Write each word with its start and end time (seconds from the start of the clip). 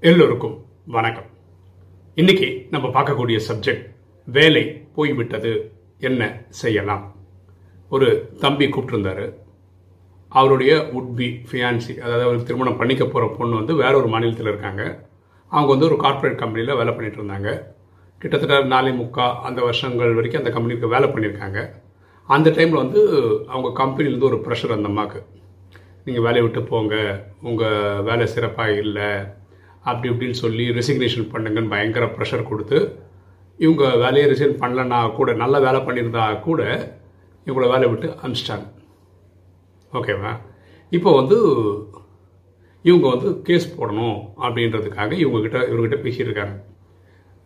எல்லோருக்கும் 0.00 0.64
வணக்கம். 0.86 1.24
இன்னைக்கு 2.14 2.66
நம்ம 2.70 2.88
பார்க்கக்கூடிய 2.88 3.40
சப்ஜெக்ட் 3.48 3.94
வேலை 4.26 4.88
போய்விட்டது 4.94 5.72
என்ன 5.98 6.42
செய்யலாம்? 6.48 7.14
ஒரு 7.90 8.32
தம்பி 8.40 8.66
கூப்பிட்டுருந்தாரு. 8.66 9.34
அவருடைய 10.28 10.76
உட்பி 10.76 11.44
ஃபியான்சி 11.50 11.98
அதாவது 11.98 12.22
அவருக்கு 12.22 12.44
திருமணம் 12.44 12.76
பண்ணிக்க 12.76 13.04
போகிற 13.04 13.34
பொண்ணு 13.38 13.54
வந்து 13.54 13.74
வேற 13.74 13.96
ஒரு 13.96 14.06
மாநிலத்தில் 14.06 14.46
இருக்காங்க. 14.46 15.08
அவங்க 15.48 15.70
வந்து 15.70 15.86
ஒரு 15.86 15.96
கார்ப்பரேட் 15.96 16.38
கம்பெனியில் 16.38 16.74
வேலை 16.74 16.94
பண்ணிட்டு 16.94 17.22
இருந்தாங்க. 17.22 17.78
கிட்டத்தட்ட 18.18 18.64
நாலே 18.64 18.90
முக்கா 18.90 19.34
அந்த 19.34 19.62
வருஷங்கள் 19.62 20.14
வரைக்கும் 20.14 20.44
அந்த 20.44 20.54
கம்பெனிக்கு 20.54 20.88
வேலை 20.88 21.08
பண்ணியிருக்காங்க 21.08 21.79
அந்த 22.34 22.48
டைமில் 22.56 22.82
வந்து 22.84 23.00
அவங்க 23.52 23.68
கம்பெனிலேருந்து 23.82 24.30
ஒரு 24.30 24.38
ப்ரெஷர் 24.46 24.74
அந்த 24.76 24.90
அம்மாவுக்கு 24.90 25.20
நீங்கள் 26.04 26.24
வேலையை 26.26 26.42
விட்டு 26.44 26.60
போங்க. 26.72 26.94
உங்கள் 27.48 28.02
வேலை 28.08 28.24
சிறப்பாக 28.34 28.80
இல்லை. 28.84 29.10
அப்படி 29.88 30.08
இப்படின்னு 30.12 30.42
சொல்லி 30.44 30.64
ரெசிக்னேஷன் 30.78 31.30
பண்ணுங்கன்னு 31.32 31.72
பயங்கர 31.74 32.06
ப்ரெஷர் 32.16 32.50
கொடுத்து 32.50 32.78
இவங்க 33.64 33.84
வேலையை 34.02 34.26
ரிசைன் 34.32 34.60
பண்ணலன்னா 34.62 34.98
கூட 35.18 35.30
நல்ல 35.42 35.56
வேலை 35.66 35.80
பண்ணியிருந்தா 35.86 36.24
கூட 36.46 36.60
இவங்கள 37.46 37.66
வேலையை 37.72 37.88
விட்டு 37.92 38.08
அனுப்பிச்சிட்டாங்க. 38.22 38.66
ஓகேவா 39.98 40.32
இப்போ 40.96 41.10
வந்து 41.20 41.38
இவங்க 42.88 43.06
வந்து 43.14 43.28
கேஸ் 43.48 43.66
போடணும் 43.78 44.18
அப்படின்றதுக்காக 44.44 45.12
இவங்ககிட்ட 45.24 45.58
இவங்ககிட்ட 45.70 45.98
பேசியிருக்காங்க 46.04 46.56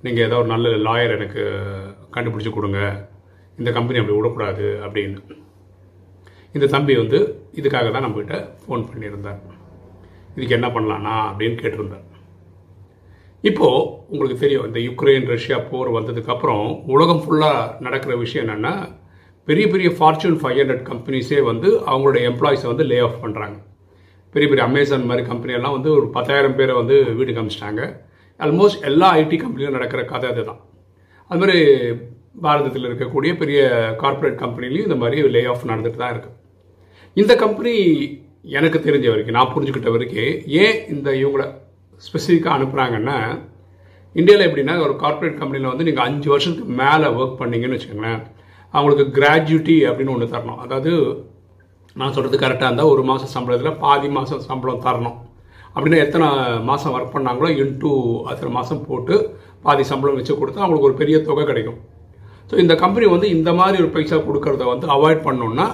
நீங்கள் 0.04 0.26
ஏதோ 0.26 0.38
ஒரு 0.42 0.48
நல்ல 0.54 0.68
லாயர் 0.86 1.16
எனக்கு 1.18 1.42
கண்டுபிடிச்சி 2.14 2.52
கொடுங்க. 2.54 2.80
இந்த 3.58 3.70
கம்பெனி 3.76 4.00
அப்படி 4.00 4.16
விடக்கூடாது 4.18 4.66
அப்படின்னு. 4.86 5.20
இந்த 6.56 6.66
தம்பி 6.74 6.94
வந்து 7.02 7.18
இதுக்காக 7.60 7.90
தான் 7.92 8.04
நம்மக்கிட்ட 8.06 8.36
ஃபோன் 8.62 8.88
பண்ணியிருந்தார். 8.90 9.40
இதுக்கு 10.36 10.56
என்ன 10.58 10.68
பண்ணலான்னா 10.74 11.14
அப்படின்னு 11.28 11.56
கேட்டிருந்தார். 11.62 12.04
இப்போது 13.48 13.88
உங்களுக்கு 14.12 14.36
தெரியும் 14.42 14.66
இந்த 14.68 14.78
யுக்ரைன் 14.88 15.26
ரஷ்யா 15.32 15.56
போர் 15.70 15.90
வந்ததுக்கப்புறம் 15.96 16.66
உலகம் 16.94 17.22
ஃபுல்லாக 17.24 17.64
நடக்கிற 17.86 18.12
விஷயம் 18.16 18.44
என்னென்னா 18.44 18.74
பெரிய 19.48 19.64
பெரிய 19.72 19.88
ஃபார்ச்சூன் 19.96 20.38
ஃபைவ் 20.40 20.58
ஹண்ட்ரட் 20.60 20.84
கம்பெனிஸே 20.90 21.40
வந்து 21.50 21.68
அவங்களுடைய 21.90 22.22
எம்ப்ளாயிஸை 22.30 22.68
வந்து 22.70 22.84
லே 22.90 22.98
ஆஃப் 23.06 23.22
பண்ணுறாங்க 23.24 23.56
பெரிய 24.34 24.48
பெரிய 24.50 24.64
அமேசான் 24.68 25.08
மாதிரி 25.10 25.24
கம்பெனியெல்லாம் 25.26 25.76
வந்து 25.76 25.90
ஒரு 25.98 26.06
பத்தாயிரம் 26.10 26.56
பேரை 26.58 26.74
வந்து 26.80 26.96
வீடு 27.18 27.32
காமிச்சிட்டாங்க 27.32 27.82
ஆல்மோஸ்ட் 28.40 28.86
எல்லா 28.90 29.08
ஐடி 29.20 29.36
கம்பெனியும் 29.42 29.76
நடக்கிற 29.78 30.04
கதை 30.04 30.28
அதுதான். 30.30 30.60
அது 31.30 31.40
மாதிரி 31.40 31.58
பாரதத்தில் 32.34 32.88
இருக்கக்கூடிய 32.88 33.32
பெரிய 33.42 33.60
கார்ப்பரேட் 34.02 34.42
கம்பெனிலையும் 34.42 34.86
இந்த 34.88 34.98
மாதிரி 35.02 35.32
லே 35.34 35.42
ஆஃப் 35.52 35.68
நடந்துட்டு 35.70 36.02
தான் 36.02 36.14
இருக்குது 36.14 36.38
இந்த 37.16 37.32
கம்பெனி 37.42 37.74
எனக்கு 38.58 38.78
தெரிஞ்ச 38.86 39.06
வரைக்கும் 39.10 39.36
நான் 39.38 39.52
புரிஞ்சுக்கிட்ட 39.52 39.90
வரைக்கும் 39.94 40.32
ஏன் 40.62 40.78
இந்த 40.94 41.08
இவங்களை 41.22 41.46
ஸ்பெசிஃபிக்காக 42.06 42.56
அனுப்புகிறாங்கன்னா 42.56 43.18
இந்தியாவில் 44.16 44.46
எப்படின்னா 44.46 44.74
ஒரு 44.86 44.94
கார்ப்பரேட் 45.02 45.38
கம்பெனியில் 45.40 45.70
வந்து 45.72 45.86
நீங்கள் 45.88 46.06
அஞ்சு 46.08 46.28
வருஷத்துக்கு 46.32 46.74
மேலே 46.82 47.06
ஒர்க் 47.18 47.40
பண்ணீங்கன்னு 47.40 47.76
வச்சுக்கோங்களேன் 47.76 48.20
அவங்களுக்கு 48.74 49.04
கிராஜுவிட்டி 49.18 49.76
அப்படின்னு 49.88 50.14
ஒன்று 50.14 50.34
தரணும். 50.34 50.60
அதாவது 50.64 50.92
நான் 51.96 52.14
சொல்கிறது 52.14 52.42
கரெக்டாக 52.44 52.68
இருந்தால் 52.68 52.92
ஒரு 52.92 53.02
மாதம் 53.10 53.32
சம்பளத்தில் 53.36 53.80
பாதி 53.84 54.08
மாதம் 54.18 54.44
சம்பளம் 54.50 54.84
தரணும். 54.86 55.18
அப்படின்னா 55.74 55.98
எத்தனை 56.04 56.28
மாதம் 56.70 56.94
ஒர்க் 56.96 57.14
பண்ணாங்களோ 57.16 57.50
இன்டூ 57.62 57.92
அத்தனை 58.30 58.50
மாதம் 58.58 58.84
போட்டு 58.88 59.16
பாதி 59.66 59.84
சம்பளம் 59.90 60.18
வச்சு 60.18 60.40
கொடுத்தா 60.40 60.62
அவங்களுக்கு 60.62 60.88
ஒரு 60.90 61.00
பெரிய 61.02 61.18
தொகை 61.28 61.44
கிடைக்கும். 61.50 61.78
ஸோ 62.50 62.54
இந்த 62.62 62.74
கம்பெனி 62.82 63.06
வந்து 63.14 63.28
இந்த 63.36 63.50
மாதிரி 63.60 63.76
ஒரு 63.82 63.90
பைசா 63.96 64.16
கொடுக்கறத 64.28 64.64
வந்து 64.72 64.86
அவாய்ட் 64.96 65.26
பண்ணோன்னா 65.28 65.66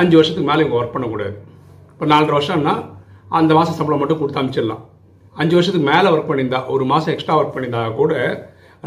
அஞ்சு 0.00 0.16
வருஷத்துக்கு 0.18 0.48
மேலே 0.50 0.62
இவங்க 0.64 0.78
ஒர்க் 0.80 0.94
பண்ணக்கூடாது. 0.94 1.34
இப்போ 1.92 2.06
நாலரை 2.12 2.34
வருஷம்னா 2.38 2.74
அந்த 3.38 3.50
மாதம் 3.58 3.78
சம்பளம் 3.78 4.02
மட்டும் 4.02 4.20
கொடுத்து 4.20 4.40
அனுப்பிச்சிடலாம் 4.40 4.82
அஞ்சு 5.42 5.54
வருஷத்துக்கு 5.56 5.90
மேலே 5.92 6.08
ஒர்க் 6.14 6.30
பண்ணியிருந்தா 6.30 6.60
ஒரு 6.74 6.84
மாதம் 6.92 7.12
எக்ஸ்ட்ரா 7.14 7.36
ஒர்க் 7.40 7.54
பண்ணியிருந்தா 7.54 7.82
கூட 8.00 8.12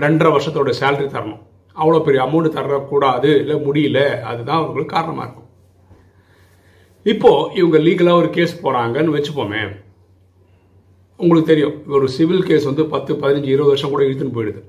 ரெண்டரை 0.03 0.29
வருஷத்தோட 0.35 0.71
சேலரி 0.79 1.07
தரணும். 1.15 1.41
அவ்வளோ 1.75 1.99
பெரிய 2.07 2.19
அமௌண்ட் 2.25 2.55
தரக்கூடாது 2.57 3.29
இல்லை 3.41 3.55
முடியல 3.67 3.99
அதுதான் 4.29 4.59
அவங்களுக்கு 4.59 4.95
காரணமாக 4.95 5.25
இருக்கும். 5.25 5.49
இப்போது 7.05 7.49
இவங்க 7.59 7.77
லீகலாக 7.87 8.21
ஒரு 8.21 8.29
கேஸ் 8.37 8.53
போகிறாங்கன்னு 8.63 9.15
வச்சுப்போமே. 9.15 9.63
உங்களுக்கு 11.19 11.49
தெரியும் 11.51 11.75
ஒரு 11.97 12.07
சிவில் 12.15 12.47
கேஸ் 12.49 12.69
வந்து 12.69 12.85
பத்து 12.93 13.11
பதினஞ்சு 13.23 13.51
இருபது 13.55 13.73
வருஷம் 13.73 13.93
கூட 13.93 14.03
இழுத்துன்னு 14.07 14.37
போயிடுது. 14.37 14.61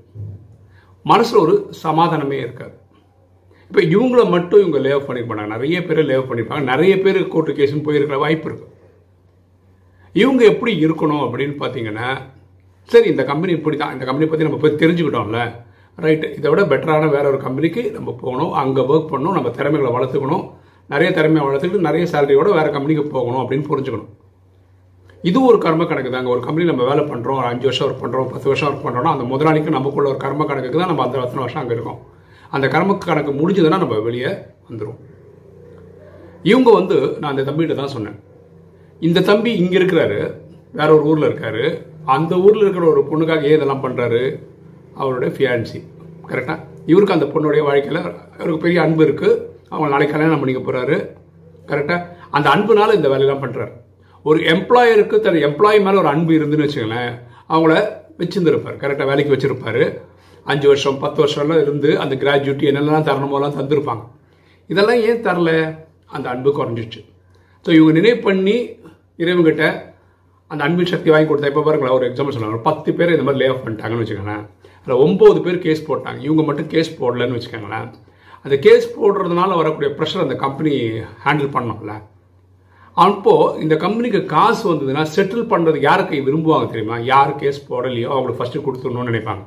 மனசில் 1.11 1.43
ஒரு 1.45 1.55
சமாதானமே 1.83 2.37
இருக்காது. 2.45 2.75
இப்போ 3.69 3.81
இவங்கள 3.95 4.21
மட்டும் 4.33 4.61
இவங்க 4.63 4.79
லேவ் 4.87 5.05
பண்ணியிருப்பாங்க 5.07 5.45
நிறைய 5.53 5.77
பேர் 5.87 5.99
லேவ் 6.11 6.27
பண்ணியிருப்பாங்க 6.29 6.65
நிறைய 6.71 6.93
பேர் 7.05 7.19
கோர்ட்டு 7.33 7.57
கேஸும் 7.59 7.85
போயிருக்கிற 7.85 8.17
வாய்ப்பு 8.23 8.47
இருக்கு. 8.49 8.67
இவங்க 10.21 10.43
எப்படி 10.51 10.73
இருக்கணும் 10.85 11.23
அப்படின்னு 11.25 11.55
பார்த்தீங்கன்னா 11.63 12.09
சரி 12.91 13.07
இந்த 13.13 13.23
கம்பெனி 13.29 13.51
இப்படி 13.59 13.77
தான் 13.81 13.93
இந்த 13.95 14.05
கம்பெனி 14.09 14.27
பற்றி 14.29 14.47
நம்ம 14.47 14.59
போய் 14.61 14.81
தெரிஞ்சுக்கிட்டோம்ல. 14.83 15.39
ரைட்டு 16.05 16.27
இதை 16.37 16.47
விட 16.51 16.61
பெட்டரான 16.71 17.09
வேற 17.15 17.25
ஒரு 17.31 17.39
கம்பெனிக்கு 17.45 17.81
நம்ம 17.97 18.09
போகணும். 18.21 18.53
அங்கே 18.61 18.81
ஒர்க் 18.91 19.11
பண்ணணும். 19.13 19.35
நம்ம 19.37 19.49
திறமைகளை 19.57 19.91
வளர்த்துக்கணும். 19.95 20.45
நிறைய 20.93 21.09
திறமையை 21.17 21.43
வளர்த்துக்கிட்டு 21.47 21.87
நிறைய 21.87 22.03
சேலரியோட 22.13 22.49
வேறு 22.57 22.75
கம்பெனிக்கு 22.75 23.03
போகணும் 23.15 23.41
அப்படின்னு 23.43 23.69
புரிஞ்சுக்கணும். 23.71 24.11
இது 25.23 25.39
ஒரு 25.41 25.57
கர்ம 25.57 25.85
கணக்கு 25.85 26.09
தாங்க 26.11 26.29
ஒரு 26.33 26.41
கம்பெனி 26.45 26.65
நம்ம 26.69 26.83
வேலை 26.89 27.03
பண்ணுறோம் 27.11 27.37
ஒரு 27.41 27.47
அஞ்சு 27.51 27.65
வருஷம் 27.67 27.85
ஒர்க் 27.87 28.01
பண்ணுறோம் 28.03 28.27
பத்து 28.33 28.47
வருஷம் 28.49 28.67
ஒர்க் 28.69 28.83
பண்ணுறோம்னா 28.85 29.13
அந்த 29.15 29.25
முதலாளிக்கு 29.31 29.71
நமக்குள்ள 29.77 30.07
ஒரு 30.09 30.19
கர்ம 30.23 30.45
கணக்குக்கு 30.49 30.79
தான் 30.81 30.91
நம்ம 30.91 31.03
அந்த 31.05 31.21
அத்தனை 31.23 31.41
வருஷம் 31.43 31.61
அங்கே 31.61 31.75
இருக்கோம். 31.77 31.99
அந்த 32.55 32.65
கர்ம 32.75 32.97
கணக்கு 33.05 33.31
முடிஞ்சதுன்னா 33.39 33.79
நம்ம 33.83 33.95
வெளியே 34.07 34.31
வந்துடும் 34.67 34.99
இவங்க 36.51 36.69
வந்து 36.79 36.97
நான் 37.19 37.31
அந்த 37.33 37.45
தம்பிகிட்ட 37.47 37.75
தான் 37.79 37.93
சொன்னேன். 37.95 38.17
இந்த 39.01 39.19
தம்பி 39.29 39.51
இங்கே 39.61 39.77
இருக்கிறாரு 39.79 40.19
வேற 40.79 40.89
ஒரு 40.97 41.03
ஊரில் 41.09 41.27
இருக்காரு. 41.29 41.63
அந்த 42.15 42.33
ஊரில் 42.45 42.63
இருக்கிற 42.65 42.85
ஒரு 42.93 43.01
பொண்ணுக்காக 43.09 43.49
ஏன் 43.49 43.57
இதெல்லாம் 43.57 43.83
பண்ணுறாரு 43.85 44.21
அவருடைய 45.01 45.31
ஃபியான்சி 45.35 45.79
கரெக்டாக 46.29 46.59
இவருக்கு 46.91 47.17
அந்த 47.17 47.27
பொண்ணுடைய 47.33 47.63
வாழ்க்கையில் 47.67 48.01
அவருக்கு 48.37 48.63
பெரிய 48.65 48.79
அன்பு 48.85 49.03
இருக்குது 49.07 49.39
அவங்க 49.69 49.89
நாளைக்கு 49.93 50.15
கல்யாணம் 50.15 50.41
பண்ணிக்க 50.41 50.61
போகிறாரு 50.61 50.97
கரெக்டாக 51.71 51.99
அந்த 52.29 52.47
அன்புனால 52.55 52.95
இந்த 52.99 53.07
வேலையெல்லாம் 53.13 53.43
பண்ணுறாரு 53.43 53.73
ஒரு 54.27 54.39
எம்ப்ளாயருக்கு 54.53 55.17
தன் 55.25 55.43
எம்ப்ளாயி 55.47 55.79
மேலே 55.87 55.99
ஒரு 56.03 56.09
அன்பு 56.13 56.31
இருந்துன்னு 56.37 56.67
வச்சுங்களேன் 56.67 57.11
அவங்கள 57.53 57.73
வச்சிருந்துருப்பார். 58.21 58.77
கரெக்டாக 58.83 59.09
வேலைக்கு 59.09 59.33
வச்சுருப்பார். 59.33 59.83
அஞ்சு 60.45 60.67
வருஷம் 60.71 60.97
பத்து 61.03 61.19
வருஷம்லாம் 61.23 61.61
இருந்து 61.65 61.89
அந்த 62.03 62.13
கிராஜுவிட்டி 62.23 62.65
என்னெல்லாம் 62.71 63.07
தரணுமோலாம் 63.09 63.57
தந்திருப்பாங்க. 63.59 64.03
இதெல்லாம் 64.69 65.01
ஏன் 65.09 65.23
தரல? 65.27 65.51
அந்த 66.15 66.25
அன்பு 66.33 66.49
குறைஞ்சிச்சு 66.57 66.99
ஸோ 67.65 67.69
இவங்க 67.77 67.93
நினைவு 67.99 68.17
பண்ணி 68.27 68.57
இறைவங்கிட்ட 69.21 69.63
அந்த 70.51 70.61
அன்பின் 70.65 70.91
சக்தி 70.91 71.09
வாங்கி 71.13 71.27
கொடுத்தா 71.29 71.49
இப்போ 71.51 71.63
பாருங்களேன் 71.65 71.95
ஒரு 71.95 72.05
எக்ஸாம்பிள் 72.09 72.35
சொன்னாங்க 72.35 72.59
பத்து 72.67 72.89
பேர் 72.97 73.13
இந்த 73.15 73.25
மாதிரி 73.27 73.41
லே 73.41 73.47
ஆஃப் 73.53 73.63
பண்ணிட்டாங்கன்னு 73.63 74.03
வச்சுக்கோங்களேன். 74.03 74.43
அதில் 74.81 75.01
ஒம்பது 75.05 75.39
பேர் 75.45 75.63
கேஸ் 75.65 75.87
போட்டாங்க. 75.89 76.19
இவங்க 76.27 76.43
மட்டும் 76.49 76.69
கேஸ் 76.73 76.91
போடலன்னு 76.99 77.37
வச்சுக்கோங்களேன். 77.37 77.87
அந்த 78.45 78.55
கேஸ் 78.65 78.85
போடுறதுனால 78.97 79.57
வரக்கூடிய 79.61 79.89
ப்ரெஷர் 79.97 80.25
அந்த 80.25 80.37
கம்பெனி 80.43 80.73
ஹேண்டில் 81.25 81.51
பண்ணோம்ல 81.55 81.95
அப்போ 83.05 83.33
இந்த 83.63 83.75
கம்பெனிக்கு 83.81 84.19
காசு 84.35 84.63
வந்ததுன்னா 84.69 85.03
செட்டில் 85.15 85.49
பண்ணுறது 85.51 85.79
யாருக்கு 85.87 86.21
விரும்புவாங்க 86.27 86.67
தெரியுமா? 86.71 86.95
யார் 87.11 87.31
கேஸ் 87.41 87.59
போடலையோ 87.69 88.09
அவங்களுக்கு 88.13 88.39
ஃபஸ்ட்டு 88.39 88.63
கொடுத்துடணும்னு 88.67 89.11
நினைப்பாங்க. 89.11 89.43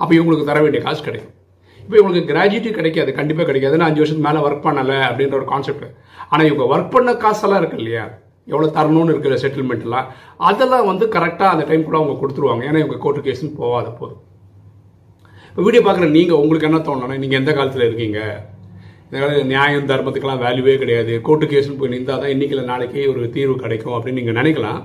அப்போ 0.00 0.12
இவங்களுக்கு 0.18 0.48
தர 0.48 0.60
வேண்டிய 0.64 0.80
காசு 0.86 1.00
கிடைக்கும். 1.08 1.34
இப்போ 1.80 1.94
இவங்களுக்கு 2.00 2.30
கிராஜுவிட்டி 2.32 2.70
கிடைக்காது 2.78 3.10
கண்டிப்பாக 3.18 3.46
கிடைக்காதுன்னு 3.48 3.86
அஞ்சு 3.88 4.00
வருஷத்துக்கு 4.02 4.28
மேலே 4.28 4.42
ஒர்க் 4.46 4.66
பண்ணலை 4.66 4.98
அப்படின்ற 5.08 5.34
ஒரு 5.40 5.46
கான்செப்ட் 5.52 5.86
ஆனால் 6.32 6.46
இவங்க 6.48 6.64
ஒர்க் 6.72 6.92
பண்ண 6.94 7.12
காசெல்லாம் 7.24 7.60
இருக்கு 7.62 7.80
இல்லையா? 7.82 8.04
எவ்வளோ 8.52 8.68
தரணும்னு 8.76 9.12
இருக்கிற 9.14 9.34
செட்டில்மெண்ட்லாம் 9.42 10.06
அதெல்லாம் 10.48 10.88
வந்து 10.90 11.04
கரெக்டாக 11.16 11.54
அந்த 11.54 11.64
டைம் 11.68 11.88
கூட 11.88 11.96
அவங்க 12.00 12.14
கொடுத்துருவாங்க. 12.22 12.62
ஏன்னா 12.68 12.80
இவங்க 12.82 12.98
கோர்ட்டு 13.04 13.26
கேஸுன்னு 13.26 13.58
போகாத 13.62 13.90
போதும் 14.00 14.22
இப்போ 15.48 15.62
வீடியோ 15.66 15.82
பார்க்குற 15.86 16.08
நீங்கள் 16.18 16.40
உங்களுக்கு 16.42 16.68
என்ன 16.70 16.80
தோணுன்னா 16.88 17.18
நீங்கள் 17.24 17.40
எந்த 17.40 17.52
காலத்தில் 17.58 17.86
இருக்கீங்க? 17.88 18.20
இதனால 19.12 19.40
நியாயம் 19.52 19.88
தர்மத்துக்கெல்லாம் 19.90 20.42
வேல்யூவே 20.44 20.74
கிடையாது. 20.82 21.14
கோர்ட்டு 21.26 21.50
கேஸ்னு 21.52 21.78
போய் 21.80 21.92
நின்றால் 21.94 22.20
தான் 22.22 22.32
இன்றைக்கில் 22.34 22.70
நாளைக்கே 22.70 23.02
ஒரு 23.12 23.22
தீர்வு 23.34 23.56
கிடைக்கும் 23.64 23.96
அப்படின்னு 23.96 24.20
நீங்கள் 24.20 24.38
நினைக்கலாம். 24.40 24.80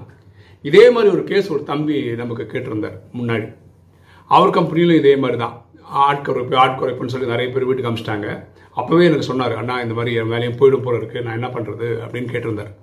இதே 0.69 0.83
மாதிரி 0.95 1.09
ஒரு 1.15 1.24
கேஸ் 1.29 1.51
ஒரு 1.56 1.62
தம்பி 1.69 1.97
நமக்கு 2.21 2.45
கேட்டிருந்தார் 2.53 2.97
முன்னாடி. 3.19 3.47
அவர் 4.38 4.56
கம்பெனிலும் 4.57 5.00
இதே 5.01 5.13
மாதிரி 5.24 5.38
தான் 5.44 5.56
ஆட்குறைப்பு 6.07 6.56
ஆட்குறைப்புன்னு 6.63 7.13
சொல்லி 7.13 7.31
நிறைய 7.33 7.50
பேர் 7.53 7.68
வீட்டுக்கு 7.68 7.89
அமிச்சிட்டாங்க. 7.91 8.27
அப்போவே 8.79 9.06
எனக்கு 9.09 9.29
சொன்னார் 9.29 9.56
அண்ணா 9.62 9.75
இந்த 9.85 9.94
மாதிரி 10.00 10.18
என் 10.21 10.33
வேலையும் 10.33 10.57
போயிடும் 10.62 10.83
போல 10.88 11.00
இருக்குது 11.00 11.23
நான் 11.27 11.38
என்ன 11.39 11.50
பண்ணுறது 11.56 11.88
அப்படின்னு 12.03 12.33
கேட்டிருந்தார். 12.33 12.73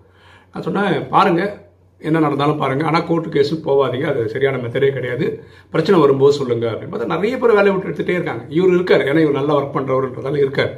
நான் 0.52 0.66
சொன்னேன் 0.68 0.96
பாருங்கள் 1.12 1.52
என்ன 2.00 2.22
நடந்தாலும் 2.26 2.60
பாருங்கள் 2.62 2.88
ஆனால் 2.88 3.06
கோர்ட்டு 3.10 3.34
கேஸும் 3.36 3.64
போகாதீங்க. 3.68 4.06
அது 4.12 4.32
சரியான 4.32 4.62
மெத்தடே 4.64 4.90
கிடையாது. 4.96 5.26
பிரச்சனை 5.74 5.98
வரும்போது 6.04 6.38
சொல்லுங்கள் 6.40 6.72
அப்படின்னு 6.72 6.94
பார்த்தா 6.94 7.14
நிறைய 7.14 7.34
பேர் 7.42 7.56
வேலையை 7.58 7.74
விட்டு 7.74 7.90
எடுத்துகிட்டே 7.90 8.18
இருக்காங்க. 8.18 8.44
இவர் 8.58 8.74
இருக்கார். 8.78 9.06
ஏன்னா 9.10 9.22
இவர் 9.26 9.40
நல்லா 9.40 9.56
ஒர்க் 9.60 9.76
பண்ணுறவருன்றதால 9.76 10.42
இருக்கார். 10.44 10.74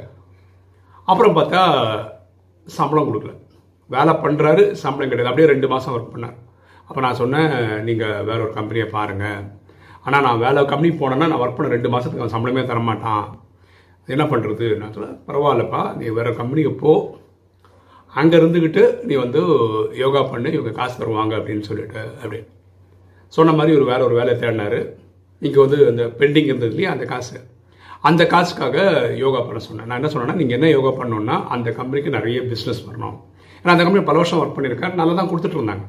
அப்புறம் 1.11 1.35
பார்த்தா 1.37 1.61
சம்பளம் 2.77 3.07
கொடுக்கல. 3.09 3.33
வேலை 3.95 4.13
பண்ணுறாரு 4.23 4.63
சம்பளம் 4.83 5.11
கிடையாது 5.11 5.31
அப்படியே 5.31 5.51
ரெண்டு 5.53 5.67
மாதம் 5.73 5.93
ஒர்க் 5.95 6.13
பண்ணார். 6.15 6.37
அப்போ 6.87 6.99
நான் 7.05 7.19
சொன்னேன் 7.21 7.53
நீங்கள் 7.87 8.25
வேற 8.29 8.39
ஒரு 8.45 8.53
கம்பெனியை 8.57 8.87
பாருங்கள் 8.95 9.43
ஆனால் 10.05 10.25
நான் 10.25 10.43
வேலை 10.45 10.59
கம்பெனி 10.71 10.91
போனேன்னா 11.01 11.29
நான் 11.31 11.43
ஒர்க் 11.43 11.57
பண்ண 11.57 11.75
ரெண்டு 11.75 11.91
மாதத்துக்கு 11.93 12.23
அவன் 12.23 12.35
சம்பளமே 12.35 12.63
தரமாட்டான். 12.71 13.25
என்ன 14.15 14.23
பண்ணுறது 14.33 14.65
நான் 14.81 14.93
சொன்னேன் 14.97 15.17
பரவாயில்லப்பா 15.29 15.81
நீ 15.99 16.05
வேறு 16.17 16.37
கம்பெனிக்கு 16.41 16.73
போ. 16.83 16.93
அங்கே 18.19 18.35
இருந்துக்கிட்டு 18.41 18.83
நீ 19.07 19.15
வந்து 19.23 19.41
யோகா 20.03 20.21
பண்ணு 20.33 20.53
இவங்க 20.57 20.71
காசு 20.77 20.95
தருவாங்க 21.01 21.33
அப்படின்னு 21.39 21.67
சொல்லிட்டு 21.69 22.01
அப்படின்னு 22.21 22.47
சொன்ன 23.33 23.53
மாதிரி 23.57 23.75
ஒரு 23.77 23.85
வேற 23.91 24.01
ஒரு 24.07 24.15
வேலையை 24.19 24.37
தேடினார். 24.43 24.79
இங்கே 25.41 25.59
வந்து 25.65 25.79
அந்த 25.91 26.03
பெண்டிங் 26.19 26.49
இருந்தது 26.51 26.73
இல்லையா 26.73 26.93
அந்த 26.95 27.05
காசு. 27.13 27.37
அந்த 28.01 28.25
காசுக்காக 28.25 28.77
யோகா 29.15 29.39
பண்ண 29.39 29.59
சொன்னேன். 29.59 29.85
நான் 29.85 30.03
என்ன 30.03 30.09
சொன்னேன்னா 30.13 30.35
நீங்கள் 30.35 30.57
என்ன 30.59 30.69
யோகா 30.69 31.03
பண்ணணும்னா 31.03 31.47
அந்த 31.47 31.71
கம்பெனிக்கு 31.71 32.09
நிறைய 32.09 32.41
பிஸ்னஸ் 32.41 32.81
வரணும். 32.87 33.15
ஏன்னா 33.61 33.73
அந்த 33.75 33.83
கம்பெனி 33.83 34.03
பல 34.03 34.17
வருஷம் 34.17 34.41
ஒர்க் 34.41 34.57
பண்ணியிருக்காரு. 34.57 34.93
நல்லா 34.93 35.13
தான் 35.13 35.29
கொடுத்துட்டு 35.29 35.59
இருந்தாங்க. 35.59 35.85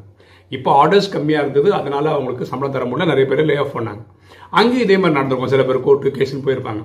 இப்போ 0.48 0.86
ஆர்டர்ஸ் 0.86 1.12
கம்மியாக 1.14 1.44
இருந்தது. 1.44 1.72
அதனால் 1.72 2.06
அவங்களுக்கு 2.06 2.44
சம்பளம் 2.44 2.72
தர 2.72 2.84
முடியல. 2.84 3.04
நிறைய 3.04 3.26
பேர் 3.30 3.44
லே 3.44 3.56
ஆஃப் 3.56 3.76
பண்ணாங்க. 3.78 4.02
அங்கேயும் 4.50 4.84
இதே 4.84 4.96
மாதிரி 4.96 5.16
நடந்திருக்கும். 5.18 5.52
சில 5.54 5.62
பேர் 5.62 5.80
கோர்ட்டு 5.80 6.08
கேஸ்னு 6.08 6.46
போயிருப்பாங்க. 6.46 6.84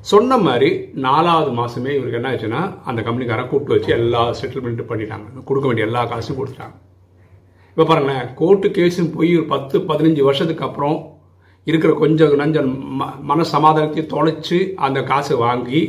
சொன்ன 0.00 0.38
மாதிரி 0.38 0.90
நாலாவது 0.94 1.50
மாதமே 1.50 1.90
இவருக்கு 1.98 2.18
என்ன 2.18 2.30
ஆச்சுன்னா 2.32 2.78
அந்த 2.84 3.02
கம்பெனிக்காரன் 3.02 3.48
கூப்பிட்டு 3.48 3.74
வச்சு 3.74 3.90
எல்லா 3.92 4.30
செட்டில்மெண்ட்டும் 4.40 4.90
பண்ணிட்டாங்க. 4.90 5.44
கொடுக்க 5.44 5.66
வேண்டிய 5.68 5.86
எல்லா 5.86 6.04
காசும் 6.04 6.38
கொடுத்துட்டாங்க. 6.38 6.76
இப்போ 7.68 7.84
பாருங்களேன் 7.84 8.34
கோர்ட்டு 8.34 8.68
கேஸும் 8.68 9.14
போய் 9.16 9.36
ஒரு 9.36 9.44
பத்து 9.44 9.78
பதினஞ்சு 9.78 10.22
வருஷத்துக்கு 10.22 10.64
அப்புறம் 10.64 11.17
இருக்கிற 11.68 11.92
கொஞ்சம் 11.94 12.34
நஞ்சம் 12.40 12.68
ம 12.98 13.06
மன 13.20 13.44
சமாதானத்தையும் 13.52 14.12
தொலைச்சி 14.12 14.58
அந்த 14.86 15.02
காசை 15.02 15.36
வாங்கி 15.36 15.80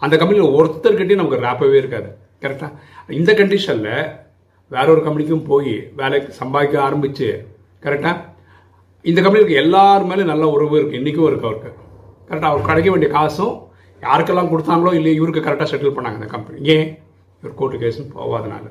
அந்த 0.00 0.14
கம்பெனியில் 0.16 0.54
ஒருத்தர்கிட்டையும் 0.58 1.20
நமக்கு 1.22 1.44
ரேப்பவே 1.46 1.76
இருக்காது. 1.82 2.08
கரெக்டாக 2.42 2.72
இந்த 3.18 3.32
கண்டிஷனில் 3.32 3.92
வேற 4.70 4.86
ஒரு 4.92 5.02
கம்பெனிக்கும் 5.02 5.46
போய் 5.50 5.74
வேலைக்கு 5.96 6.32
சம்பாதிக்க 6.32 6.82
ஆரம்பித்து 6.82 7.28
கரெக்டாக 7.84 8.16
இந்த 9.04 9.20
கம்பெனிக்கு 9.22 9.60
எல்லார் 9.62 10.06
மேலேயும் 10.08 10.32
நல்ல 10.32 10.48
உறவு 10.48 10.74
இருக்குது 10.78 11.00
இன்றைக்கும் 11.00 11.26
இருக்கு 11.26 11.48
அவருக்கு. 11.48 11.70
கரெக்டாக 12.28 12.52
அவர் 12.52 12.68
கிடைக்க 12.68 12.90
வேண்டிய 12.90 13.10
காசும் 13.12 13.54
யாருக்கெல்லாம் 14.02 14.50
கொடுத்தாங்களோ 14.52 14.92
இல்லை 14.94 15.14
இவருக்கு 15.14 15.44
கரெக்டாக 15.46 15.68
செட்டில் 15.72 15.96
பண்ணாங்க 15.96 16.18
அந்த 16.20 16.26
கம்பெனி 16.26 16.58
ஏன்? 16.74 16.88
இவர் 17.42 17.54
கோர்ட்டு 17.54 17.82
கேஸுன்னு 17.82 18.14
போகாதனால. 18.14 18.66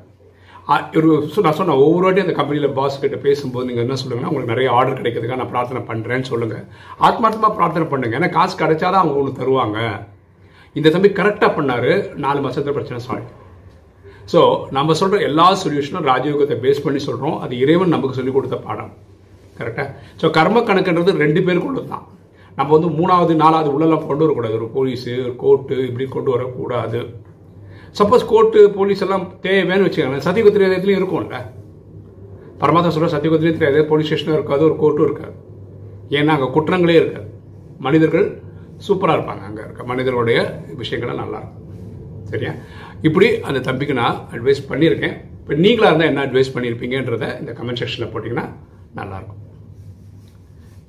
நான் 0.67 1.57
சொன்னேன் 1.57 1.81
ஒவ்வொரு 1.83 2.03
வாட்டி 2.05 2.21
அந்த 2.25 2.33
கம்பெனியில் 2.37 2.75
பாஸ் 2.77 3.01
கிட்ட 3.01 3.17
பேசும்போது 3.25 3.67
நீங்கள் 3.69 3.85
என்ன 3.85 3.95
சொல்லுங்கன்னா 4.01 4.29
உங்களுக்கு 4.31 4.53
நிறைய 4.53 4.67
ஆர்டர் 4.77 4.99
கிடைக்கிறதுக்காக 4.99 5.39
நான் 5.41 5.51
பிரார்த்தனை 5.53 5.81
பண்ணுறேன்னு 5.89 6.27
சொல்லுங்கள் 6.31 6.63
ஆத்மார்த்தமாக 7.07 7.51
பிரார்த்தனை 7.57 7.85
பண்ணுங்கள் 7.91 8.19
ஏன்னா 8.19 8.29
காசு 8.37 8.55
கிடைச்சாதான் 8.61 9.01
அவங்க 9.01 9.19
ஒன்று 9.21 9.39
தருவாங்க. 9.39 9.79
இந்த 10.79 10.87
தம்பி 10.93 11.09
கரெக்டாக 11.19 11.51
பண்ணார். 11.57 11.91
நாலு 12.23 12.39
மாதத்தில் 12.45 12.77
பிரச்சனை 12.77 12.99
சால்வ் 13.07 13.29
ஸோ 14.31 14.39
நம்ம 14.77 14.93
சொல்கிற 15.01 15.19
எல்லா 15.29 15.45
சொல்யூஷனும் 15.63 16.07
ராஜயோகத்தை 16.11 16.55
பேஸ் 16.63 16.83
பண்ணி 16.85 17.01
சொல்கிறோம் 17.07 17.37
அது 17.45 17.53
இறைவன் 17.63 17.93
நமக்கு 17.95 18.17
சொல்லிக் 18.19 18.37
கொடுத்த 18.37 18.57
பாடம். 18.65 18.91
கரெக்டாக 19.59 19.87
ஸோ 20.21 20.31
கர்ம 20.37 20.63
கணக்குன்றது 20.69 21.13
ரெண்டு 21.23 21.43
பேருக்கு 21.47 21.69
உள்ளது 21.71 21.87
தான் 21.93 22.05
நம்ம 22.57 22.69
வந்து 22.77 22.89
மூணாவது 22.97 23.33
நாலாவது 23.43 23.69
உள்ளெல்லாம் 23.75 24.07
கொண்டு 24.09 24.25
வரக்கூடாது. 24.25 24.57
ஒரு 24.59 24.69
போலீஸு 24.75 25.13
ஒரு 25.27 25.35
கோர்ட்டு 25.43 25.77
இப்படி 25.89 26.07
கொண்டு 26.15 26.31
வரக்கூடாது. 26.35 27.01
சப்போஸ் 27.99 28.25
கோர்ட்டு 28.31 28.61
போலீஸ் 28.77 29.03
எல்லாம் 29.05 29.25
தேவைன்னு 29.45 29.85
வச்சுக்கோங்க 29.87 30.23
சத்தியகுத்திரி 30.27 30.65
இதயத்துலையும் 30.67 31.01
இருக்கும்ல 31.01 31.37
பரமாத்மா 32.61 32.91
சொல்ற 32.95 33.09
சத்தியகுத்திரியும் 33.13 33.59
தெரியாது 33.59 33.79
போலீஸ் 33.91 34.09
ஸ்டேஷனும் 34.09 34.37
இருக்காது 34.37 34.63
ஒரு 34.69 34.75
கோர்ட்டும் 34.81 35.07
இருக்காது. 35.07 35.35
ஏன்னா 36.17 36.33
அங்கே 36.37 36.49
குற்றங்களே 36.55 36.97
இருக்காது. 37.01 37.27
மனிதர்கள் 37.85 38.27
சூப்பராக 38.87 39.15
இருப்பாங்க. 39.17 39.43
அங்கே 39.49 39.61
இருக்க 39.65 39.83
மனிதர்களுடைய 39.91 40.39
விஷயங்கள்லாம் 40.81 41.21
நல்லா 41.23 41.39
இருக்கும். 41.41 41.61
சரியா? 42.31 42.51
இப்படி 43.07 43.27
அந்த 43.47 43.59
தம்பிக்கு 43.67 43.95
நான் 44.01 44.19
அட்வைஸ் 44.35 44.61
பண்ணியிருக்கேன். 44.71 45.15
இப்போ 45.41 45.55
நீங்களாக 45.65 45.89
இருந்தால் 45.91 46.11
என்ன 46.11 46.21
அட்வைஸ் 46.27 46.53
பண்ணியிருப்பீங்கன்றத 46.55 47.25
இந்த 47.41 47.51
கமெண்ட் 47.57 47.81
செக்ஷனில் 47.81 48.11
போட்டிங்கன்னா 48.13 48.45
நல்லாயிருக்கும் 48.99 49.41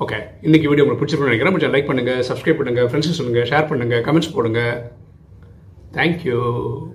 ஓகே 0.04 0.18
இன்றைக்கி 0.46 0.66
வீடியோ 0.70 0.84
உங்களுக்கு 0.84 1.02
பிடிச்சிருக்கணும்னு 1.02 1.32
நினைக்கிறேன். 1.32 1.56
கொஞ்சம் 1.56 1.74
லைக் 1.74 1.90
பண்ணுங்கள் 1.90 2.22
சப்ஸ்கிரைப் 2.28 2.60
பண்ணுங்கள் 2.60 2.88
ஃப்ரெண்ட்ஸ் 2.90 3.18
சொல்லுங்கள் 3.18 3.48
ஷேர் 3.52 3.68
பண்ணுங்கள் 3.72 4.02
கமெண்ட்ஸ் 4.06 4.32
Thank 5.96 6.26
you. 6.26 6.94